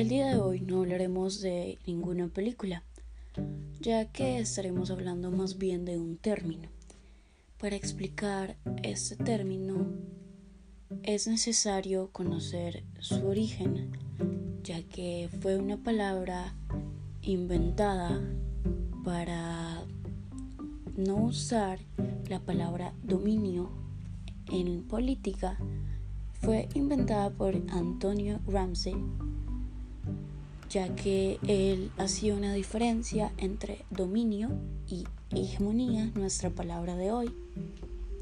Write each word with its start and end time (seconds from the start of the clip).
El 0.00 0.08
día 0.08 0.28
de 0.28 0.38
hoy 0.38 0.62
no 0.62 0.78
hablaremos 0.78 1.42
de 1.42 1.78
ninguna 1.86 2.28
película, 2.28 2.82
ya 3.82 4.06
que 4.06 4.38
estaremos 4.38 4.90
hablando 4.90 5.30
más 5.30 5.58
bien 5.58 5.84
de 5.84 5.98
un 5.98 6.16
término. 6.16 6.70
Para 7.58 7.76
explicar 7.76 8.56
este 8.82 9.16
término 9.16 9.92
es 11.02 11.26
necesario 11.26 12.08
conocer 12.12 12.82
su 12.98 13.26
origen, 13.26 13.90
ya 14.62 14.82
que 14.84 15.28
fue 15.42 15.58
una 15.58 15.76
palabra 15.76 16.54
inventada 17.20 18.22
para 19.04 19.84
no 20.96 21.16
usar 21.16 21.78
la 22.26 22.40
palabra 22.40 22.94
dominio 23.02 23.70
en 24.50 24.82
política 24.82 25.58
fue 26.40 26.70
inventada 26.72 27.28
por 27.28 27.54
Antonio 27.68 28.40
Ramsey, 28.46 28.96
ya 30.70 30.94
que 30.94 31.38
él 31.48 31.90
hacía 31.98 32.34
una 32.34 32.54
diferencia 32.54 33.32
entre 33.36 33.84
dominio 33.90 34.50
y 34.88 35.04
hegemonía, 35.30 36.10
nuestra 36.14 36.50
palabra 36.50 36.96
de 36.96 37.10
hoy, 37.10 37.30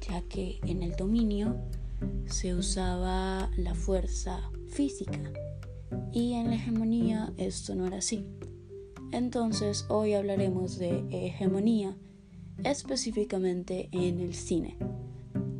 ya 0.00 0.22
que 0.22 0.58
en 0.62 0.82
el 0.82 0.96
dominio 0.96 1.56
se 2.24 2.54
usaba 2.54 3.50
la 3.58 3.74
fuerza 3.74 4.50
física 4.68 5.20
y 6.12 6.32
en 6.32 6.48
la 6.48 6.56
hegemonía 6.56 7.32
esto 7.36 7.74
no 7.74 7.86
era 7.86 7.98
así. 7.98 8.24
Entonces 9.12 9.84
hoy 9.88 10.14
hablaremos 10.14 10.78
de 10.78 11.04
hegemonía 11.10 11.94
específicamente 12.64 13.90
en 13.92 14.18
el 14.18 14.34
cine. 14.34 14.76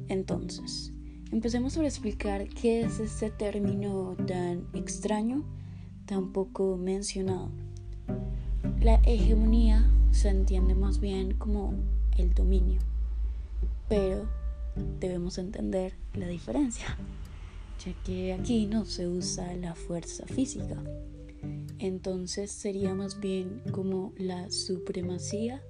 Entonces, 0.08 0.92
empecemos 1.30 1.76
por 1.76 1.84
explicar 1.84 2.48
qué 2.48 2.82
es 2.82 3.00
este 3.00 3.30
término 3.30 4.16
tan 4.26 4.66
extraño, 4.72 5.44
tan 6.10 6.32
poco 6.32 6.76
mencionado. 6.76 7.50
La 8.80 8.96
hegemonía 9.04 9.88
se 10.10 10.28
entiende 10.28 10.74
más 10.74 10.98
bien 10.98 11.34
como 11.34 11.72
el 12.18 12.34
dominio, 12.34 12.80
pero 13.88 14.28
debemos 14.98 15.38
entender 15.38 15.94
la 16.14 16.26
diferencia, 16.26 16.98
ya 17.84 17.92
que 18.02 18.32
aquí 18.32 18.66
no 18.66 18.86
se 18.86 19.06
usa 19.06 19.54
la 19.54 19.76
fuerza 19.76 20.26
física. 20.26 20.82
Entonces 21.78 22.50
sería 22.50 22.92
más 22.92 23.20
bien 23.20 23.62
como 23.70 24.12
la 24.18 24.50
supremacía 24.50 25.62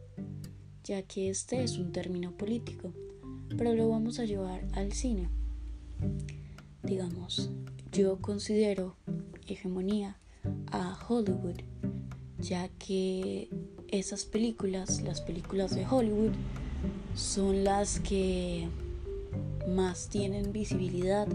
ya 0.85 1.03
que 1.03 1.29
este 1.29 1.63
es 1.63 1.77
un 1.77 1.93
término 1.93 2.33
político, 2.33 2.95
pero 3.59 3.75
lo 3.75 3.91
vamos 3.91 4.19
a 4.19 4.25
llevar 4.25 4.67
al 4.73 4.95
cine. 4.95 5.29
Digamos, 6.83 7.51
yo 7.93 8.23
considero 8.23 8.97
hegemonía 9.47 10.17
a 10.71 10.99
Hollywood, 11.09 11.61
ya 12.39 12.69
que 12.79 13.49
esas 13.89 14.25
películas, 14.25 15.03
las 15.03 15.21
películas 15.21 15.75
de 15.75 15.87
Hollywood, 15.87 16.33
son 17.15 17.65
las 17.65 18.01
que 18.01 18.69
más 19.69 20.09
tienen 20.09 20.53
visibilidad, 20.53 21.29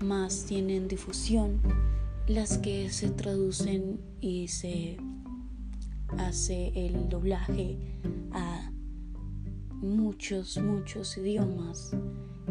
más 0.00 0.44
tienen 0.44 0.88
difusión, 0.88 1.60
las 2.26 2.58
que 2.58 2.90
se 2.90 3.10
traducen 3.10 4.00
y 4.20 4.48
se 4.48 4.98
hace 6.18 6.72
el 6.74 7.08
doblaje 7.08 7.78
a 8.32 8.70
muchos, 9.80 10.58
muchos 10.58 11.16
idiomas 11.16 11.92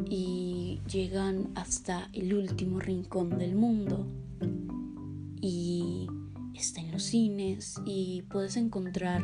y 0.09 0.79
llegan 0.91 1.49
hasta 1.55 2.09
el 2.13 2.33
último 2.33 2.79
rincón 2.79 3.37
del 3.37 3.55
mundo 3.55 4.07
y 5.49 6.09
está 6.55 6.81
en 6.81 6.91
los 6.91 7.03
cines 7.03 7.75
y 7.85 8.23
puedes 8.23 8.57
encontrar 8.57 9.23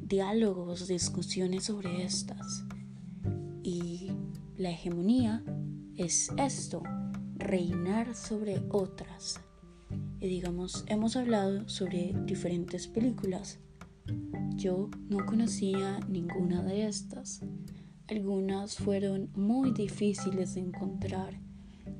diálogos, 0.00 0.88
discusiones 0.88 1.64
sobre 1.64 2.02
estas. 2.02 2.64
Y 3.62 4.10
la 4.56 4.70
hegemonía 4.70 5.44
es 5.98 6.30
esto, 6.38 6.82
reinar 7.36 8.14
sobre 8.14 8.62
otras. 8.70 9.38
Y 10.18 10.28
digamos, 10.28 10.82
hemos 10.86 11.14
hablado 11.16 11.68
sobre 11.68 12.14
diferentes 12.24 12.88
películas. 12.88 13.58
Yo 14.56 14.88
no 15.10 15.26
conocía 15.26 16.00
ninguna 16.08 16.62
de 16.62 16.86
estas. 16.86 17.42
Algunas 18.08 18.76
fueron 18.76 19.28
muy 19.34 19.72
difíciles 19.72 20.54
de 20.54 20.60
encontrar 20.60 21.38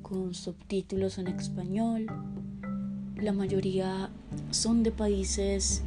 con 0.01 0.33
subtítulos 0.33 1.19
en 1.19 1.27
español. 1.27 2.07
La 3.23 3.31
mayoría 3.31 4.09
son 4.51 4.83
de 4.83 4.91
países 4.91 5.81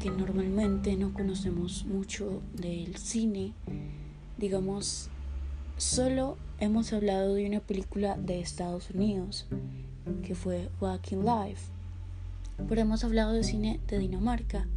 que 0.00 0.12
normalmente 0.12 0.94
no 0.94 1.12
conocemos 1.12 1.84
mucho 1.86 2.40
del 2.54 2.94
cine. 2.98 3.52
Digamos, 4.36 5.08
solo 5.76 6.36
hemos 6.60 6.92
hablado 6.92 7.34
de 7.34 7.48
una 7.48 7.58
película 7.58 8.16
de 8.16 8.38
Estados 8.38 8.90
Unidos 8.90 9.48
que 10.22 10.36
fue 10.36 10.70
Walking 10.80 11.24
Life. 11.24 11.72
Pero 12.68 12.80
hemos 12.80 13.02
hablado 13.02 13.32
de 13.32 13.42
cine 13.42 13.80
de 13.88 13.98
Dinamarca, 13.98 14.68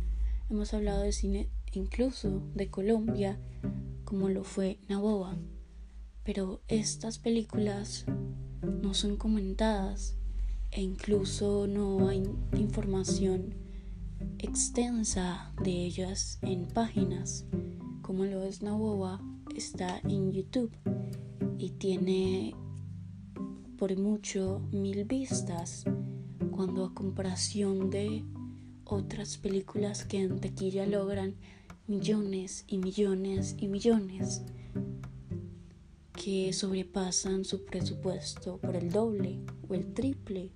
hemos 0.50 0.74
hablado 0.74 1.04
de 1.04 1.12
cine 1.12 1.50
incluso 1.72 2.42
de 2.56 2.68
Colombia, 2.68 3.38
como 4.06 4.28
lo 4.28 4.44
fue 4.44 4.80
Naboa. 4.90 5.38
Pero 6.24 6.62
estas 6.68 7.20
películas 7.20 8.06
no 8.82 8.96
son 8.96 9.18
comentadas 9.18 10.18
e 10.72 10.82
incluso 10.82 11.68
no 11.68 12.08
hay 12.08 12.24
información 12.58 13.56
extensa 14.40 15.54
de 15.64 15.72
ellas 15.86 16.40
en 16.42 16.68
páginas 16.68 17.46
como 18.02 18.26
lo 18.26 18.44
es 18.44 18.62
Naboa 18.62 19.22
está 19.56 20.00
en 20.04 20.32
YouTube 20.32 20.72
y 21.58 21.70
tiene 21.70 22.54
por 23.78 23.98
mucho 23.98 24.62
mil 24.72 25.06
vistas, 25.06 25.86
cuando 26.52 26.86
a 26.86 26.94
comparación 26.94 27.90
de 27.90 28.24
otras 28.84 29.38
películas 29.38 30.03
que 30.03 30.22
en 30.22 30.40
taquilla 30.40 30.86
logran 30.86 31.36
millones 31.88 32.66
y 32.68 32.80
millones 32.80 33.56
y 33.58 33.70
millones, 33.70 34.44
que 36.24 36.54
sobrepasan 36.54 37.46
su 37.46 37.64
presupuesto 37.66 38.58
por 38.58 38.76
el 38.76 38.92
doble 38.92 39.40
o 39.70 39.74
el 39.74 39.94
triple. 39.94 40.52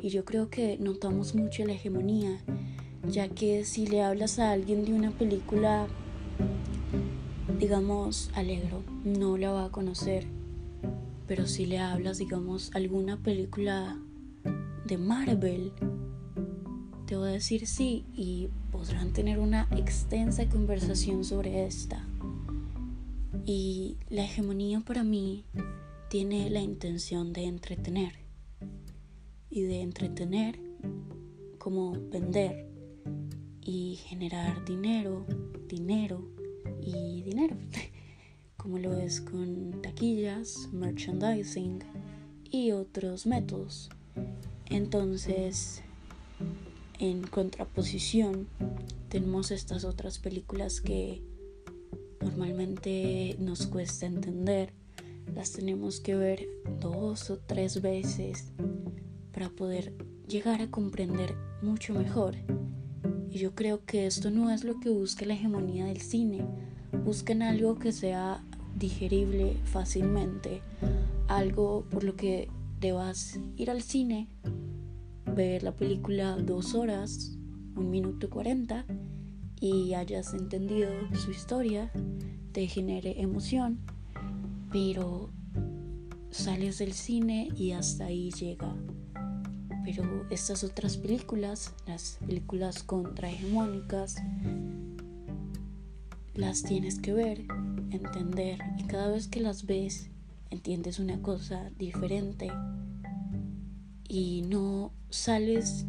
Y 0.00 0.08
yo 0.08 0.24
creo 0.24 0.50
que 0.50 0.78
notamos 0.78 1.34
mucho 1.34 1.64
la 1.64 1.74
hegemonía, 1.74 2.42
ya 3.08 3.28
que 3.28 3.64
si 3.64 3.86
le 3.86 4.02
hablas 4.02 4.38
a 4.38 4.52
alguien 4.52 4.84
de 4.84 4.92
una 4.92 5.10
película, 5.10 5.86
digamos, 7.58 8.30
alegro, 8.34 8.82
no 9.04 9.36
la 9.36 9.52
va 9.52 9.64
a 9.66 9.70
conocer 9.70 10.26
pero 11.26 11.46
si 11.46 11.66
le 11.66 11.78
hablas, 11.78 12.18
digamos, 12.18 12.70
alguna 12.74 13.16
película 13.16 13.98
de 14.84 14.96
Marvel, 14.96 15.72
te 17.06 17.16
voy 17.16 17.28
a 17.28 17.32
decir 17.32 17.66
sí 17.66 18.04
y 18.14 18.48
podrán 18.70 19.12
tener 19.12 19.38
una 19.38 19.68
extensa 19.72 20.48
conversación 20.48 21.24
sobre 21.24 21.66
esta. 21.66 22.06
Y 23.48 23.98
la 24.08 24.24
hegemonía 24.24 24.80
para 24.80 25.04
mí 25.04 25.44
tiene 26.08 26.50
la 26.50 26.60
intención 26.60 27.32
de 27.32 27.44
entretener. 27.44 28.12
Y 29.48 29.62
de 29.62 29.82
entretener 29.82 30.58
como 31.56 31.92
vender 32.10 32.68
y 33.62 34.00
generar 34.02 34.64
dinero, 34.64 35.24
dinero 35.68 36.28
y 36.82 37.22
dinero. 37.22 37.56
como 38.56 38.78
lo 38.78 38.96
es 38.96 39.20
con 39.20 39.80
taquillas, 39.80 40.68
merchandising 40.72 41.84
y 42.50 42.72
otros 42.72 43.26
métodos. 43.26 43.90
Entonces, 44.70 45.84
en 46.98 47.22
contraposición, 47.22 48.48
tenemos 49.08 49.52
estas 49.52 49.84
otras 49.84 50.18
películas 50.18 50.80
que 50.80 51.22
normalmente 52.26 53.36
nos 53.38 53.66
cuesta 53.66 54.06
entender. 54.06 54.72
Las 55.34 55.52
tenemos 55.52 56.00
que 56.00 56.16
ver 56.16 56.46
dos 56.80 57.30
o 57.30 57.38
tres 57.38 57.80
veces 57.82 58.52
para 59.32 59.48
poder 59.48 59.92
llegar 60.28 60.60
a 60.60 60.70
comprender 60.70 61.34
mucho 61.62 61.94
mejor. 61.94 62.34
Y 63.30 63.38
yo 63.38 63.54
creo 63.54 63.84
que 63.84 64.06
esto 64.06 64.30
no 64.30 64.50
es 64.50 64.64
lo 64.64 64.80
que 64.80 64.90
busca 64.90 65.24
la 65.24 65.34
hegemonía 65.34 65.86
del 65.86 66.00
cine. 66.00 66.44
Buscan 67.04 67.42
algo 67.42 67.78
que 67.78 67.92
sea 67.92 68.42
digerible 68.76 69.56
fácilmente, 69.64 70.62
algo 71.28 71.86
por 71.90 72.02
lo 72.02 72.16
que 72.16 72.48
debas 72.80 73.38
ir 73.56 73.70
al 73.70 73.82
cine, 73.82 74.28
ver 75.34 75.62
la 75.62 75.76
película 75.76 76.36
dos 76.36 76.74
horas, 76.74 77.38
un 77.76 77.90
minuto 77.90 78.30
cuarenta, 78.30 78.84
y 79.70 79.94
hayas 79.94 80.34
entendido 80.34 80.90
su 81.14 81.30
historia, 81.30 81.90
te 82.52 82.66
genere 82.66 83.20
emoción, 83.20 83.80
pero 84.70 85.30
sales 86.30 86.78
del 86.78 86.92
cine 86.92 87.48
y 87.56 87.72
hasta 87.72 88.06
ahí 88.06 88.30
llega. 88.30 88.74
Pero 89.84 90.26
estas 90.30 90.64
otras 90.64 90.96
películas, 90.96 91.74
las 91.86 92.18
películas 92.26 92.82
contrahegemónicas, 92.82 94.16
las 96.34 96.62
tienes 96.62 96.98
que 97.00 97.12
ver, 97.12 97.40
entender 97.90 98.58
y 98.78 98.84
cada 98.84 99.10
vez 99.10 99.28
que 99.28 99.40
las 99.40 99.66
ves 99.66 100.10
entiendes 100.50 100.98
una 100.98 101.22
cosa 101.22 101.70
diferente 101.78 102.52
y 104.08 104.42
no 104.42 104.92
sales 105.10 105.86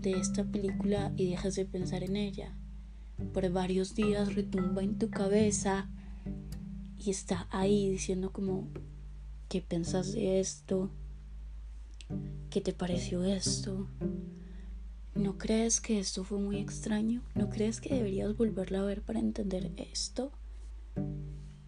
de 0.00 0.12
esta 0.12 0.44
película 0.44 1.12
y 1.16 1.30
dejas 1.30 1.54
de 1.56 1.64
pensar 1.64 2.02
en 2.02 2.16
ella. 2.16 2.56
Por 3.32 3.50
varios 3.50 3.94
días 3.94 4.34
retumba 4.34 4.82
en 4.82 4.98
tu 4.98 5.10
cabeza 5.10 5.88
y 6.98 7.10
está 7.10 7.46
ahí 7.50 7.90
diciendo 7.90 8.32
como, 8.32 8.68
¿qué 9.48 9.62
pensas 9.62 10.12
de 10.12 10.40
esto? 10.40 10.90
¿Qué 12.50 12.60
te 12.60 12.72
pareció 12.72 13.24
esto? 13.24 13.88
¿No 15.14 15.38
crees 15.38 15.80
que 15.80 15.98
esto 15.98 16.24
fue 16.24 16.38
muy 16.38 16.58
extraño? 16.58 17.22
¿No 17.34 17.48
crees 17.48 17.80
que 17.80 17.94
deberías 17.94 18.36
volverla 18.36 18.80
a 18.80 18.84
ver 18.84 19.02
para 19.02 19.18
entender 19.18 19.72
esto? 19.76 20.30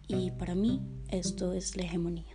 Y 0.07 0.31
para 0.31 0.55
mí 0.55 0.81
esto 1.09 1.53
es 1.53 1.75
la 1.75 1.83
hegemonía. 1.83 2.33